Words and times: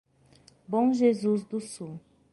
Bom 0.67 0.91
Jesus 0.95 1.43
do 1.45 1.59
Sul 1.61 1.99